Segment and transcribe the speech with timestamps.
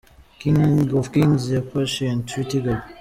[0.39, 0.57] King
[0.99, 2.79] of kings ya Patient ft Gabby.